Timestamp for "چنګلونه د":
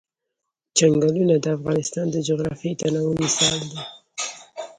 0.77-1.45